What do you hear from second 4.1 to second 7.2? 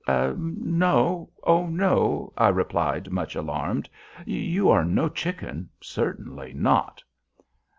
"you are no chicken—certainly not."